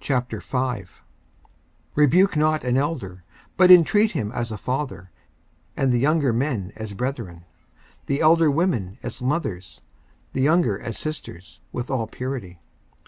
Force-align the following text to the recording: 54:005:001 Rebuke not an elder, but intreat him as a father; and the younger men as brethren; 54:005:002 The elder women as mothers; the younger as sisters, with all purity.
54:005:001 0.00 0.88
Rebuke 1.96 2.36
not 2.36 2.62
an 2.62 2.76
elder, 2.76 3.24
but 3.56 3.72
intreat 3.72 4.12
him 4.12 4.30
as 4.30 4.52
a 4.52 4.56
father; 4.56 5.10
and 5.76 5.92
the 5.92 5.98
younger 5.98 6.32
men 6.32 6.72
as 6.76 6.94
brethren; 6.94 7.38
54:005:002 8.06 8.06
The 8.06 8.20
elder 8.20 8.50
women 8.52 8.98
as 9.02 9.20
mothers; 9.20 9.82
the 10.32 10.42
younger 10.42 10.78
as 10.78 10.96
sisters, 10.96 11.58
with 11.72 11.90
all 11.90 12.06
purity. 12.06 12.60